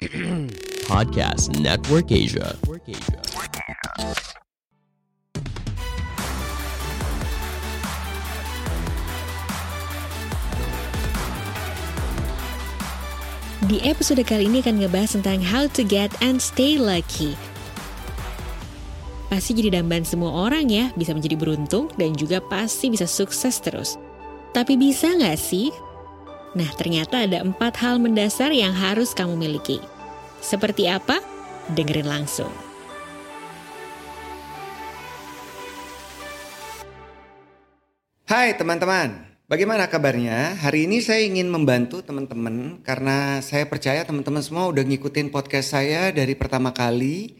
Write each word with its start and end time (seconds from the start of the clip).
Podcast 0.88 1.60
Network 1.60 2.08
Asia. 2.08 2.56
Di 13.68 13.76
episode 13.84 14.24
kali 14.24 14.48
ini 14.48 14.64
akan 14.64 14.80
ngebahas 14.80 15.20
tentang 15.20 15.44
how 15.44 15.68
to 15.68 15.84
get 15.84 16.08
and 16.24 16.40
stay 16.40 16.80
lucky. 16.80 17.36
Pasti 19.28 19.52
jadi 19.52 19.84
dambaan 19.84 20.08
semua 20.08 20.48
orang 20.48 20.72
ya, 20.72 20.88
bisa 20.96 21.12
menjadi 21.12 21.36
beruntung 21.36 21.92
dan 22.00 22.16
juga 22.16 22.40
pasti 22.40 22.88
bisa 22.88 23.04
sukses 23.04 23.60
terus. 23.60 24.00
Tapi 24.56 24.80
bisa 24.80 25.12
nggak 25.12 25.36
sih? 25.36 25.68
Nah, 26.50 26.66
ternyata 26.74 27.30
ada 27.30 27.46
empat 27.46 27.78
hal 27.78 28.02
mendasar 28.02 28.50
yang 28.50 28.74
harus 28.74 29.14
kamu 29.14 29.38
miliki. 29.38 29.78
Seperti 30.40 30.88
apa? 30.88 31.20
Dengerin 31.76 32.08
langsung. 32.08 32.48
Hai 38.24 38.56
teman-teman, 38.56 39.36
bagaimana 39.44 39.84
kabarnya? 39.84 40.56
Hari 40.56 40.88
ini 40.88 41.04
saya 41.04 41.20
ingin 41.28 41.52
membantu 41.52 42.00
teman-teman 42.00 42.80
karena 42.80 43.44
saya 43.44 43.68
percaya 43.68 44.00
teman-teman 44.08 44.40
semua 44.40 44.72
udah 44.72 44.80
ngikutin 44.80 45.28
podcast 45.28 45.76
saya 45.76 46.08
dari 46.08 46.32
pertama 46.32 46.72
kali. 46.72 47.36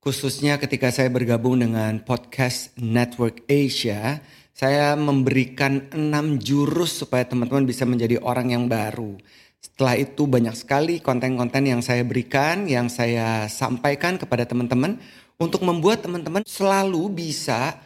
Khususnya 0.00 0.56
ketika 0.56 0.88
saya 0.88 1.12
bergabung 1.12 1.60
dengan 1.60 2.00
podcast 2.00 2.72
Network 2.80 3.44
Asia, 3.52 4.24
saya 4.56 4.96
memberikan 4.96 5.92
enam 5.92 6.40
jurus 6.40 7.04
supaya 7.04 7.28
teman-teman 7.28 7.68
bisa 7.68 7.84
menjadi 7.84 8.16
orang 8.24 8.56
yang 8.56 8.64
baru. 8.64 9.20
Setelah 9.60 10.00
itu 10.00 10.24
banyak 10.24 10.56
sekali 10.56 11.04
konten-konten 11.04 11.68
yang 11.68 11.84
saya 11.84 12.00
berikan, 12.00 12.64
yang 12.64 12.88
saya 12.88 13.44
sampaikan 13.44 14.16
kepada 14.16 14.48
teman-teman 14.48 14.96
untuk 15.36 15.60
membuat 15.64 16.00
teman-teman 16.00 16.40
selalu 16.48 17.12
bisa 17.12 17.76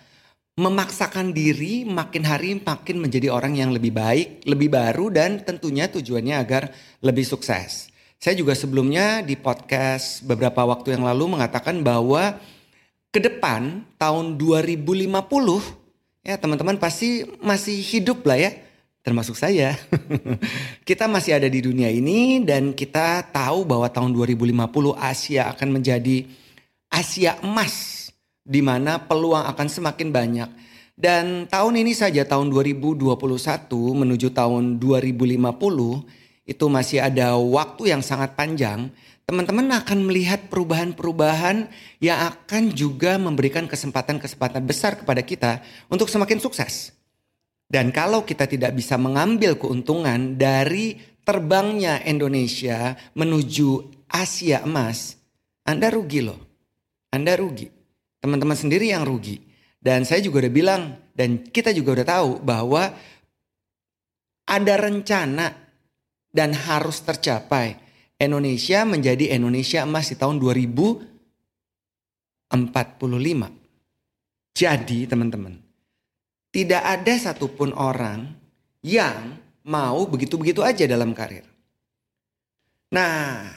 memaksakan 0.54 1.34
diri 1.34 1.82
makin 1.82 2.22
hari 2.22 2.54
makin 2.62 3.02
menjadi 3.02 3.26
orang 3.34 3.58
yang 3.58 3.74
lebih 3.74 3.90
baik, 3.90 4.46
lebih 4.46 4.70
baru 4.70 5.10
dan 5.10 5.42
tentunya 5.42 5.90
tujuannya 5.90 6.38
agar 6.38 6.70
lebih 7.02 7.26
sukses. 7.26 7.90
Saya 8.22 8.38
juga 8.38 8.54
sebelumnya 8.54 9.27
di 9.27 9.34
podcast 9.34 10.22
beberapa 10.22 10.62
waktu 10.62 10.94
yang 10.94 11.02
lalu 11.02 11.34
mengatakan 11.34 11.82
bahwa 11.82 12.38
ke 13.10 13.18
depan 13.18 13.82
tahun 13.98 14.38
2050 14.38 15.10
ya 16.22 16.34
teman-teman 16.38 16.78
pasti 16.78 17.27
masih 17.42 17.78
hidup 17.82 18.24
lah 18.24 18.38
ya 18.38 18.63
termasuk 19.05 19.36
saya. 19.36 19.77
kita 20.88 21.05
masih 21.05 21.36
ada 21.36 21.47
di 21.47 21.60
dunia 21.60 21.92
ini 21.92 22.41
dan 22.41 22.72
kita 22.72 23.28
tahu 23.28 23.69
bahwa 23.69 23.86
tahun 23.92 24.16
2050 24.16 24.96
Asia 24.96 25.52
akan 25.52 25.69
menjadi 25.69 26.24
Asia 26.88 27.36
emas 27.44 28.08
di 28.41 28.64
mana 28.64 28.96
peluang 29.05 29.44
akan 29.44 29.69
semakin 29.69 30.08
banyak. 30.08 30.50
Dan 30.94 31.50
tahun 31.50 31.84
ini 31.84 31.92
saja 31.92 32.24
tahun 32.24 32.48
2021 32.48 33.12
menuju 33.72 34.28
tahun 34.33 34.80
2050 34.80 35.42
itu 36.44 36.64
masih 36.68 37.02
ada 37.05 37.36
waktu 37.36 37.92
yang 37.92 38.00
sangat 38.00 38.33
panjang. 38.39 38.89
Teman-teman 39.24 39.64
akan 39.80 39.98
melihat 40.05 40.52
perubahan-perubahan 40.52 41.66
yang 41.98 42.18
akan 42.28 42.77
juga 42.77 43.16
memberikan 43.16 43.64
kesempatan-kesempatan 43.64 44.62
besar 44.68 45.00
kepada 45.00 45.24
kita 45.24 45.52
untuk 45.89 46.12
semakin 46.12 46.39
sukses. 46.39 46.92
Dan 47.75 47.91
kalau 47.91 48.22
kita 48.22 48.47
tidak 48.47 48.78
bisa 48.78 48.94
mengambil 48.94 49.58
keuntungan 49.58 50.39
dari 50.39 50.94
terbangnya 51.27 52.06
Indonesia 52.06 52.94
menuju 53.19 53.91
Asia 54.06 54.62
emas, 54.62 55.19
Anda 55.67 55.91
rugi 55.91 56.22
loh. 56.22 56.39
Anda 57.11 57.34
rugi. 57.34 57.67
Teman-teman 58.23 58.55
sendiri 58.55 58.95
yang 58.95 59.02
rugi. 59.02 59.42
Dan 59.74 60.07
saya 60.07 60.23
juga 60.23 60.46
udah 60.46 60.55
bilang 60.55 61.02
dan 61.18 61.42
kita 61.42 61.74
juga 61.74 61.98
udah 61.98 62.07
tahu 62.07 62.30
bahwa 62.46 62.95
ada 64.46 64.74
rencana 64.79 65.51
dan 66.30 66.55
harus 66.55 67.02
tercapai 67.02 67.74
Indonesia 68.23 68.86
menjadi 68.86 69.34
Indonesia 69.34 69.83
emas 69.83 70.14
di 70.14 70.17
tahun 70.17 70.39
2045. 70.39 72.55
Jadi 74.55 75.11
teman-teman, 75.11 75.64
tidak 76.54 76.86
ada 76.86 77.18
satupun 77.18 77.74
orang 77.74 78.30
yang 78.86 79.42
mau 79.66 80.06
begitu-begitu 80.06 80.62
aja 80.62 80.86
dalam 80.86 81.10
karir. 81.10 81.42
Nah, 82.94 83.50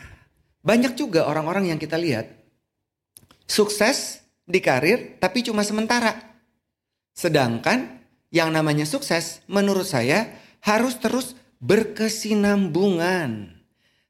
banyak 0.65 0.97
juga 0.97 1.29
orang-orang 1.29 1.69
yang 1.69 1.77
kita 1.77 1.93
lihat 1.93 2.25
sukses 3.45 4.25
di 4.49 4.57
karir 4.57 5.21
tapi 5.21 5.45
cuma 5.45 5.61
sementara. 5.61 6.17
Sedangkan 7.13 8.01
yang 8.33 8.49
namanya 8.49 8.89
sukses 8.89 9.45
menurut 9.45 9.85
saya 9.85 10.33
harus 10.65 10.97
terus 10.97 11.37
berkesinambungan. 11.61 13.53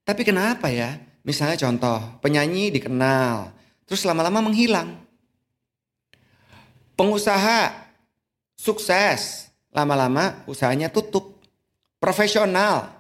Tapi 0.08 0.22
kenapa 0.24 0.72
ya? 0.72 0.96
Misalnya 1.28 1.60
contoh, 1.60 2.00
penyanyi 2.24 2.72
dikenal, 2.72 3.52
terus 3.84 4.08
lama-lama 4.08 4.40
menghilang. 4.48 4.96
Pengusaha 6.96 7.87
sukses, 8.58 9.54
lama-lama 9.72 10.44
usahanya 10.50 10.90
tutup. 10.90 11.38
Profesional, 12.02 12.94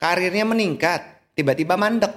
karirnya 0.00 0.48
meningkat, 0.48 1.00
tiba-tiba 1.36 1.76
mandek. 1.76 2.12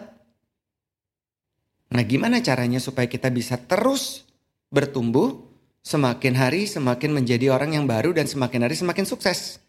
Nah 1.87 2.03
gimana 2.03 2.43
caranya 2.43 2.83
supaya 2.83 3.07
kita 3.07 3.31
bisa 3.31 3.55
terus 3.55 4.27
bertumbuh, 4.67 5.47
semakin 5.87 6.35
hari 6.35 6.67
semakin 6.67 7.15
menjadi 7.15 7.55
orang 7.55 7.79
yang 7.79 7.87
baru 7.87 8.11
dan 8.11 8.27
semakin 8.27 8.67
hari 8.67 8.75
semakin 8.75 9.07
sukses. 9.07 9.63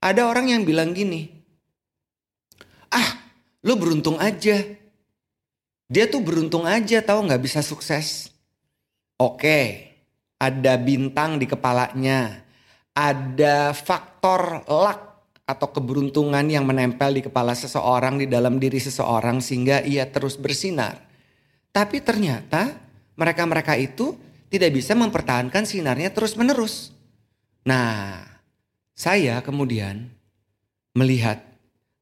Ada 0.00 0.24
orang 0.24 0.48
yang 0.48 0.64
bilang 0.64 0.96
gini, 0.96 1.28
ah 2.88 3.20
lu 3.60 3.76
beruntung 3.76 4.16
aja. 4.16 4.64
Dia 5.92 6.08
tuh 6.08 6.24
beruntung 6.24 6.64
aja 6.64 7.04
tahu 7.04 7.28
nggak 7.28 7.42
bisa 7.44 7.60
sukses. 7.60 8.32
Oke, 9.20 9.91
ada 10.42 10.74
bintang 10.74 11.38
di 11.38 11.46
kepalanya, 11.46 12.42
ada 12.90 13.70
faktor 13.70 14.66
luck 14.66 15.30
atau 15.46 15.70
keberuntungan 15.70 16.42
yang 16.50 16.66
menempel 16.66 17.14
di 17.14 17.22
kepala 17.22 17.54
seseorang 17.54 18.18
di 18.18 18.26
dalam 18.26 18.58
diri 18.58 18.82
seseorang 18.82 19.38
sehingga 19.38 19.86
ia 19.86 20.10
terus 20.10 20.34
bersinar. 20.34 20.98
Tapi 21.70 22.02
ternyata 22.02 22.74
mereka-mereka 23.14 23.78
itu 23.78 24.18
tidak 24.50 24.74
bisa 24.74 24.98
mempertahankan 24.98 25.62
sinarnya 25.62 26.10
terus-menerus. 26.10 26.90
Nah, 27.62 28.26
saya 28.98 29.38
kemudian 29.46 30.10
melihat 30.92 31.38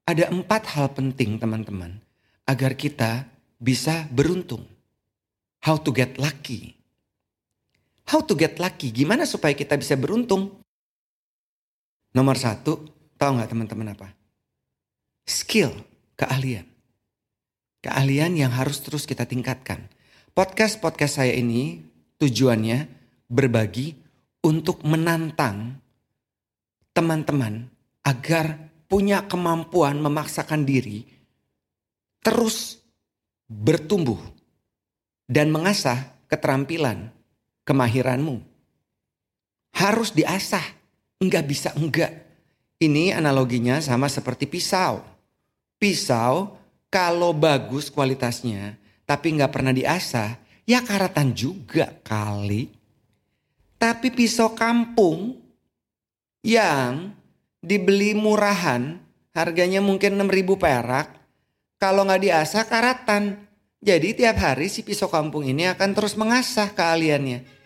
ada 0.03 0.27
empat 0.33 0.65
hal 0.75 0.91
penting 0.91 1.37
teman-teman 1.37 2.01
agar 2.49 2.73
kita 2.73 3.29
bisa 3.61 4.09
beruntung. 4.09 4.65
How 5.61 5.77
to 5.77 5.93
get 5.93 6.17
lucky. 6.17 6.80
How 8.11 8.19
to 8.27 8.35
get 8.35 8.59
lucky, 8.59 8.91
gimana 8.91 9.23
supaya 9.23 9.55
kita 9.55 9.79
bisa 9.79 9.95
beruntung? 9.95 10.59
Nomor 12.11 12.35
satu, 12.35 12.83
tahu 13.15 13.39
nggak 13.39 13.55
teman-teman 13.55 13.95
apa? 13.95 14.11
Skill, 15.23 15.71
keahlian. 16.19 16.67
Keahlian 17.79 18.35
yang 18.35 18.51
harus 18.51 18.83
terus 18.83 19.07
kita 19.07 19.23
tingkatkan. 19.23 19.87
Podcast-podcast 20.35 21.23
saya 21.23 21.31
ini 21.31 21.79
tujuannya 22.19 22.91
berbagi 23.31 23.95
untuk 24.43 24.83
menantang 24.83 25.79
teman-teman 26.91 27.71
agar 28.03 28.59
punya 28.91 29.23
kemampuan 29.23 30.03
memaksakan 30.03 30.67
diri 30.67 31.07
terus 32.19 32.75
bertumbuh 33.47 34.19
dan 35.31 35.47
mengasah 35.47 36.11
keterampilan, 36.27 37.07
kemahiranmu. 37.71 38.43
Harus 39.71 40.11
diasah 40.11 40.81
Enggak 41.21 41.45
bisa 41.45 41.69
enggak. 41.77 42.09
Ini 42.81 43.13
analoginya 43.13 43.77
sama 43.77 44.09
seperti 44.09 44.49
pisau. 44.49 45.05
Pisau 45.77 46.57
kalau 46.89 47.29
bagus 47.29 47.93
kualitasnya 47.93 48.73
tapi 49.05 49.37
nggak 49.37 49.53
pernah 49.53 49.69
diasah 49.69 50.41
ya 50.65 50.81
karatan 50.81 51.37
juga 51.37 51.93
kali. 52.01 52.73
Tapi 53.77 54.09
pisau 54.09 54.57
kampung 54.57 55.37
yang 56.41 57.13
dibeli 57.61 58.17
murahan 58.17 58.97
harganya 59.37 59.77
mungkin 59.77 60.17
6000 60.17 60.57
perak 60.57 61.07
kalau 61.77 62.01
nggak 62.09 62.23
diasah 62.25 62.65
karatan. 62.65 63.45
Jadi 63.81 64.25
tiap 64.25 64.41
hari 64.41 64.73
si 64.73 64.81
pisau 64.81 65.09
kampung 65.09 65.45
ini 65.45 65.69
akan 65.69 65.89
terus 65.93 66.17
mengasah 66.17 66.73
keahliannya. 66.73 67.60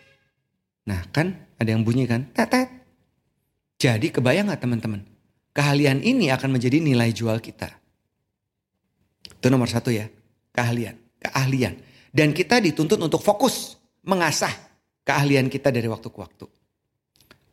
Nah 0.86 1.02
kan 1.10 1.34
ada 1.58 1.68
yang 1.68 1.82
bunyi 1.82 2.06
kan? 2.06 2.30
Tetet. 2.30 2.70
Jadi 3.76 4.08
kebayang 4.08 4.48
gak 4.48 4.62
teman-teman? 4.62 5.04
Keahlian 5.52 6.00
ini 6.00 6.32
akan 6.32 6.56
menjadi 6.56 6.80
nilai 6.80 7.12
jual 7.12 7.36
kita. 7.42 7.68
Itu 9.36 9.52
nomor 9.52 9.68
satu 9.68 9.92
ya. 9.92 10.08
keahlian, 10.56 10.96
keahlian. 11.20 11.76
Dan 12.08 12.32
kita 12.32 12.64
dituntut 12.64 12.96
untuk 12.96 13.20
fokus 13.20 13.76
mengasah 14.08 14.48
keahlian 15.04 15.52
kita 15.52 15.68
dari 15.68 15.84
waktu 15.84 16.08
ke 16.08 16.16
waktu. 16.16 16.48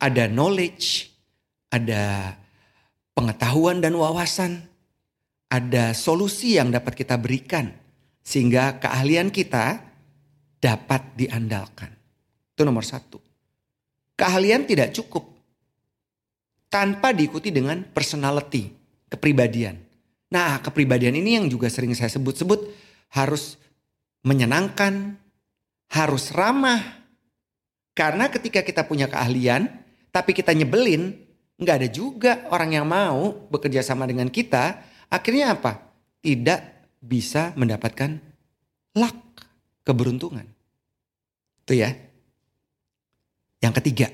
Ada 0.00 0.24
knowledge, 0.32 1.12
ada 1.68 2.32
pengetahuan 3.12 3.84
dan 3.84 3.92
wawasan, 3.92 4.64
ada 5.52 5.92
solusi 5.92 6.56
yang 6.56 6.72
dapat 6.72 6.96
kita 6.96 7.20
berikan 7.20 7.76
sehingga 8.24 8.80
keahlian 8.80 9.28
kita 9.28 9.84
dapat 10.58 11.12
diandalkan. 11.14 12.03
Itu 12.54 12.62
nomor 12.62 12.86
satu. 12.86 13.18
Keahlian 14.14 14.62
tidak 14.62 14.94
cukup 14.94 15.26
tanpa 16.70 17.10
diikuti 17.10 17.50
dengan 17.50 17.82
personality, 17.82 18.70
kepribadian. 19.10 19.74
Nah, 20.30 20.62
kepribadian 20.62 21.18
ini 21.18 21.38
yang 21.38 21.46
juga 21.50 21.66
sering 21.66 21.94
saya 21.98 22.10
sebut-sebut 22.10 22.70
harus 23.14 23.58
menyenangkan, 24.22 25.18
harus 25.90 26.30
ramah. 26.34 26.82
Karena 27.94 28.26
ketika 28.30 28.62
kita 28.62 28.86
punya 28.86 29.06
keahlian, 29.06 29.70
tapi 30.10 30.34
kita 30.34 30.50
nyebelin, 30.50 31.14
nggak 31.58 31.76
ada 31.78 31.88
juga 31.90 32.32
orang 32.50 32.74
yang 32.74 32.86
mau 32.86 33.34
bekerja 33.50 33.82
sama 33.82 34.06
dengan 34.06 34.26
kita. 34.26 34.82
Akhirnya 35.10 35.54
apa? 35.54 35.78
Tidak 36.18 36.60
bisa 36.98 37.54
mendapatkan 37.54 38.18
luck, 38.98 39.18
keberuntungan. 39.86 40.46
Itu 41.62 41.78
ya. 41.78 41.94
Yang 43.64 43.80
ketiga, 43.80 44.12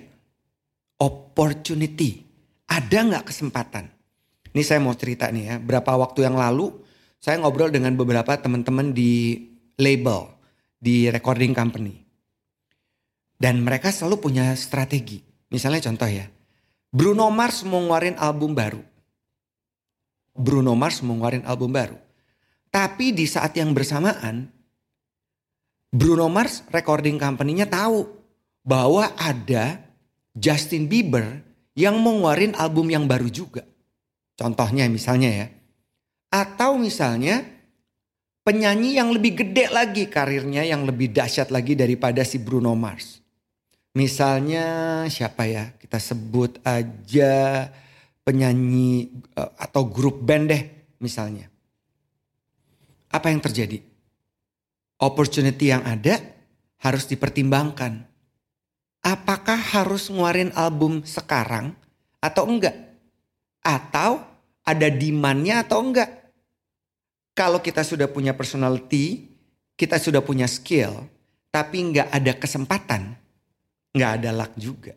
opportunity. 1.02 2.22
Ada 2.70 3.02
nggak 3.02 3.34
kesempatan? 3.34 3.90
Ini 4.54 4.62
saya 4.62 4.78
mau 4.78 4.94
cerita 4.94 5.26
nih 5.26 5.42
ya. 5.50 5.54
Berapa 5.58 5.98
waktu 5.98 6.22
yang 6.22 6.38
lalu 6.38 6.70
saya 7.18 7.42
ngobrol 7.42 7.74
dengan 7.74 7.98
beberapa 7.98 8.38
teman-teman 8.38 8.94
di 8.94 9.42
label, 9.74 10.30
di 10.78 11.10
recording 11.10 11.50
company. 11.50 11.98
Dan 13.34 13.66
mereka 13.66 13.90
selalu 13.90 14.22
punya 14.22 14.54
strategi. 14.54 15.18
Misalnya 15.50 15.82
contoh 15.82 16.06
ya. 16.06 16.30
Bruno 16.94 17.26
Mars 17.34 17.66
mau 17.66 17.82
ngeluarin 17.82 18.14
album 18.22 18.54
baru. 18.54 18.82
Bruno 20.30 20.78
Mars 20.78 21.02
mau 21.02 21.18
ngeluarin 21.18 21.42
album 21.42 21.74
baru. 21.74 21.98
Tapi 22.70 23.10
di 23.10 23.26
saat 23.26 23.50
yang 23.58 23.74
bersamaan 23.74 24.46
Bruno 25.90 26.30
Mars 26.30 26.62
recording 26.70 27.18
company-nya 27.18 27.66
tahu 27.66 28.19
bahwa 28.62 29.10
ada 29.16 29.80
Justin 30.36 30.86
Bieber 30.86 31.42
yang 31.74 31.96
mau 31.98 32.28
album 32.28 32.90
yang 32.92 33.08
baru 33.08 33.28
juga. 33.32 33.64
Contohnya 34.36 34.88
misalnya 34.88 35.30
ya. 35.30 35.46
Atau 36.30 36.78
misalnya 36.78 37.42
penyanyi 38.46 38.96
yang 38.96 39.10
lebih 39.12 39.44
gede 39.44 39.68
lagi 39.70 40.06
karirnya 40.06 40.64
yang 40.64 40.86
lebih 40.88 41.12
dahsyat 41.12 41.52
lagi 41.52 41.76
daripada 41.76 42.24
si 42.24 42.40
Bruno 42.40 42.72
Mars. 42.74 43.20
Misalnya 43.94 45.04
siapa 45.10 45.46
ya? 45.46 45.74
Kita 45.74 45.98
sebut 45.98 46.62
aja 46.62 47.66
penyanyi 48.22 49.10
eh, 49.34 49.50
atau 49.58 49.86
grup 49.86 50.22
band 50.22 50.46
deh 50.50 50.62
misalnya. 51.02 51.50
Apa 53.10 53.34
yang 53.34 53.42
terjadi? 53.42 53.82
Opportunity 55.00 55.74
yang 55.74 55.82
ada 55.82 56.20
harus 56.80 57.10
dipertimbangkan. 57.10 58.09
Apakah 59.00 59.56
harus 59.56 60.12
ngeluarin 60.12 60.52
album 60.52 61.00
sekarang 61.04 61.72
atau 62.20 62.44
enggak? 62.44 62.76
Atau 63.64 64.20
ada 64.60 64.88
demandnya 64.92 65.64
atau 65.64 65.80
enggak. 65.80 66.08
Kalau 67.32 67.64
kita 67.64 67.80
sudah 67.80 68.12
punya 68.12 68.36
personality, 68.36 69.24
kita 69.72 69.96
sudah 69.96 70.20
punya 70.20 70.44
skill, 70.44 71.08
tapi 71.48 71.80
enggak 71.80 72.12
ada 72.12 72.36
kesempatan, 72.36 73.16
enggak 73.96 74.12
ada 74.20 74.30
luck 74.36 74.52
juga. 74.60 74.92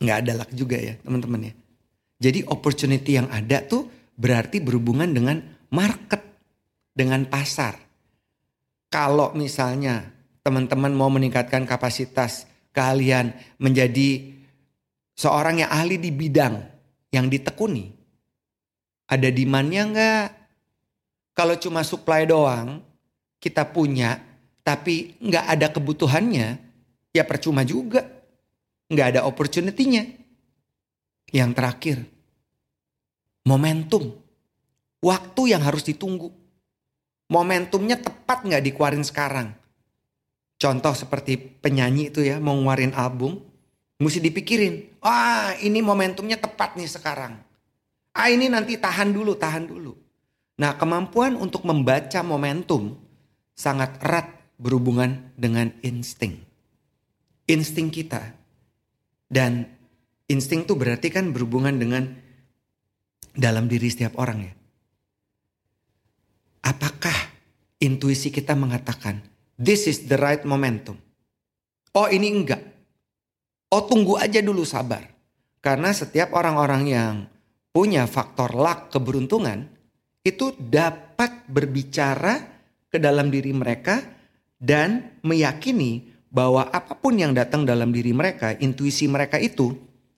Enggak 0.00 0.16
ada 0.24 0.32
luck 0.40 0.50
juga 0.56 0.76
ya 0.80 0.94
teman-teman 1.04 1.52
ya. 1.52 1.54
Jadi 2.16 2.48
opportunity 2.48 3.20
yang 3.20 3.28
ada 3.28 3.60
tuh 3.60 3.92
berarti 4.16 4.64
berhubungan 4.64 5.12
dengan 5.12 5.44
market, 5.68 6.24
dengan 6.96 7.28
pasar. 7.28 7.76
Kalau 8.88 9.36
misalnya 9.36 10.15
teman-teman 10.46 10.94
mau 10.94 11.10
meningkatkan 11.10 11.66
kapasitas 11.66 12.46
kalian 12.70 13.34
menjadi 13.58 14.30
seorang 15.18 15.66
yang 15.66 15.70
ahli 15.74 15.98
di 15.98 16.14
bidang 16.14 16.62
yang 17.10 17.26
ditekuni, 17.26 17.90
ada 19.10 19.26
demandnya 19.26 19.82
enggak? 19.82 20.28
Kalau 21.34 21.58
cuma 21.58 21.82
supply 21.82 22.30
doang, 22.30 22.78
kita 23.42 23.66
punya, 23.66 24.22
tapi 24.62 25.18
enggak 25.18 25.44
ada 25.50 25.66
kebutuhannya, 25.74 26.48
ya 27.10 27.22
percuma 27.26 27.66
juga. 27.66 28.06
Enggak 28.86 29.18
ada 29.18 29.26
opportunity-nya. 29.26 30.06
Yang 31.34 31.50
terakhir, 31.58 31.98
momentum. 33.42 34.14
Waktu 35.02 35.42
yang 35.50 35.66
harus 35.66 35.82
ditunggu. 35.82 36.30
Momentumnya 37.26 37.98
tepat 37.98 38.46
nggak 38.46 38.62
dikeluarin 38.62 39.02
sekarang. 39.02 39.65
Contoh 40.56 40.96
seperti 40.96 41.36
penyanyi 41.36 42.08
itu 42.08 42.24
ya, 42.24 42.40
mau 42.40 42.56
ngeluarin 42.56 42.96
album, 42.96 43.44
mesti 44.00 44.24
dipikirin. 44.24 44.96
Wah 45.04 45.52
ini 45.60 45.84
momentumnya 45.84 46.40
tepat 46.40 46.80
nih 46.80 46.88
sekarang. 46.88 47.36
Ah 48.16 48.32
ini 48.32 48.48
nanti 48.48 48.80
tahan 48.80 49.12
dulu, 49.12 49.36
tahan 49.36 49.68
dulu. 49.68 49.92
Nah 50.56 50.72
kemampuan 50.80 51.36
untuk 51.36 51.68
membaca 51.68 52.24
momentum 52.24 52.96
sangat 53.52 54.00
erat 54.00 54.32
berhubungan 54.56 55.32
dengan 55.36 55.68
insting. 55.84 56.40
Insting 57.44 57.92
kita. 57.92 58.32
Dan 59.28 59.68
insting 60.32 60.64
itu 60.64 60.72
berarti 60.72 61.12
kan 61.12 61.28
berhubungan 61.36 61.76
dengan 61.76 62.08
dalam 63.36 63.68
diri 63.68 63.92
setiap 63.92 64.16
orang 64.16 64.48
ya. 64.48 64.54
Apakah 66.64 67.14
intuisi 67.78 68.32
kita 68.32 68.56
mengatakan 68.56 69.35
this 69.56 69.88
is 69.88 70.04
the 70.04 70.16
right 70.16 70.44
momentum? 70.44 71.00
Oh 71.96 72.08
ini 72.08 72.28
enggak. 72.28 72.62
Oh 73.72 73.84
tunggu 73.88 74.20
aja 74.20 74.40
dulu 74.44 74.62
sabar. 74.62 75.04
Karena 75.64 75.90
setiap 75.90 76.30
orang-orang 76.36 76.82
yang 76.86 77.14
punya 77.74 78.06
faktor 78.06 78.54
luck 78.54 78.94
keberuntungan 78.94 79.66
itu 80.22 80.54
dapat 80.56 81.44
berbicara 81.50 82.40
ke 82.86 82.96
dalam 82.96 83.28
diri 83.28 83.50
mereka 83.50 84.00
dan 84.56 85.20
meyakini 85.26 86.16
bahwa 86.30 86.68
apa 86.70 86.96
pun 86.96 87.16
yang 87.16 87.32
datang 87.32 87.64
dalam 87.64 87.92
diri 87.92 88.12
mereka, 88.12 88.54
intuisi 88.60 89.08
mereka 89.08 89.40
itu 89.40 89.72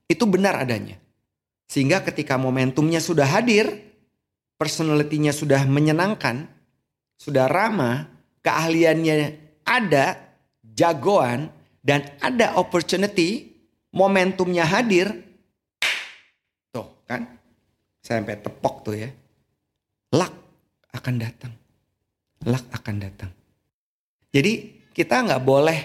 itu 0.09 0.25
benar 0.25 0.57
adanya. 0.59 0.97
Sehingga 1.69 2.01
ketika 2.01 2.41
momentumnya 2.41 2.99
sudah 2.99 3.29
hadir, 3.29 3.69
personalitinya 4.57 5.31
sudah 5.31 5.69
menyenangkan, 5.69 6.49
sudah 7.21 7.45
ramah, 7.45 8.09
keahliannya 8.43 9.17
ada, 9.67 10.19
jagoan 10.63 11.51
dan 11.85 12.07
ada 12.19 12.57
opportunity, 12.59 13.53
momentumnya 13.93 14.65
hadir. 14.65 15.13
Tuh 16.73 16.89
kan? 17.09 17.39
sampai 18.09 18.41
tepok 18.41 18.89
tuh 18.89 18.97
ya. 18.97 19.11
Lak 20.17 20.33
akan 20.97 21.15
datang. 21.21 21.53
Lak 22.49 22.65
akan 22.73 22.97
datang. 22.97 23.31
Jadi 24.33 24.81
kita 24.97 25.29
nggak 25.29 25.45
boleh 25.45 25.79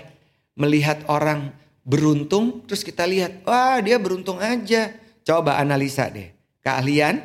melihat 0.55 1.03
orang 1.11 1.51
beruntung 1.83 2.63
terus 2.63 2.87
kita 2.87 3.03
lihat, 3.03 3.43
wah 3.43 3.83
dia 3.83 3.99
beruntung 3.99 4.39
aja. 4.39 4.95
Coba 5.27 5.59
analisa 5.59 6.07
deh. 6.07 6.31
Keahlian, 6.63 7.19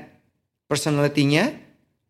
personality-nya, 0.66 1.54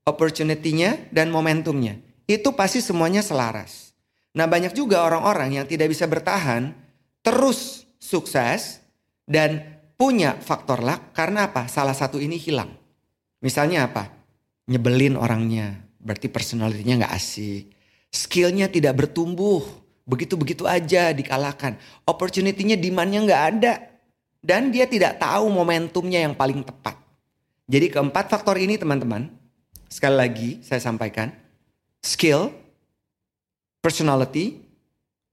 opportunity-nya, 0.08 1.12
dan 1.12 1.28
momentumnya. 1.28 2.00
Itu 2.28 2.52
pasti 2.52 2.84
semuanya 2.84 3.24
selaras. 3.24 3.96
Nah 4.36 4.44
banyak 4.44 4.76
juga 4.76 5.00
orang-orang 5.00 5.56
yang 5.56 5.66
tidak 5.66 5.88
bisa 5.88 6.04
bertahan, 6.04 6.76
terus 7.24 7.88
sukses, 7.96 8.84
dan 9.24 9.80
punya 9.96 10.36
faktor 10.36 10.84
luck 10.84 11.16
karena 11.16 11.48
apa? 11.48 11.64
Salah 11.72 11.96
satu 11.96 12.20
ini 12.20 12.36
hilang. 12.36 12.68
Misalnya 13.40 13.88
apa? 13.88 14.12
Nyebelin 14.68 15.16
orangnya, 15.16 15.80
berarti 15.96 16.28
personalitinya 16.28 17.02
nggak 17.02 17.14
asik. 17.16 17.72
Skillnya 18.12 18.68
tidak 18.68 19.00
bertumbuh, 19.00 19.64
begitu-begitu 20.04 20.68
aja 20.68 21.16
dikalahkan. 21.16 21.80
Opportunity-nya 22.04 22.76
demand-nya 22.76 23.20
nggak 23.24 23.44
ada. 23.56 23.74
Dan 24.38 24.70
dia 24.70 24.84
tidak 24.84 25.16
tahu 25.18 25.50
momentumnya 25.50 26.22
yang 26.22 26.36
paling 26.36 26.60
tepat. 26.62 26.94
Jadi 27.66 27.90
keempat 27.90 28.30
faktor 28.30 28.56
ini 28.60 28.76
teman-teman, 28.78 29.28
sekali 29.90 30.16
lagi 30.16 30.50
saya 30.62 30.78
sampaikan, 30.78 31.34
skill, 32.08 32.48
personality, 33.84 34.56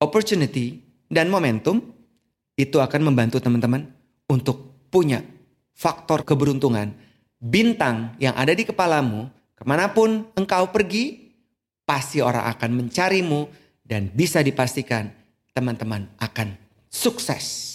opportunity, 0.04 0.84
dan 1.08 1.32
momentum 1.32 1.80
itu 2.60 2.84
akan 2.84 3.08
membantu 3.08 3.40
teman-teman 3.40 3.88
untuk 4.28 4.76
punya 4.92 5.24
faktor 5.72 6.28
keberuntungan, 6.28 6.92
bintang 7.40 8.16
yang 8.20 8.36
ada 8.36 8.52
di 8.52 8.68
kepalamu, 8.68 9.32
ke 9.56 9.64
mana 9.64 9.92
pun 9.92 10.28
engkau 10.36 10.72
pergi, 10.72 11.32
pasti 11.88 12.20
orang 12.20 12.48
akan 12.52 12.72
mencarimu 12.84 13.48
dan 13.84 14.12
bisa 14.12 14.44
dipastikan 14.44 15.12
teman-teman 15.52 16.12
akan 16.20 16.56
sukses. 16.88 17.75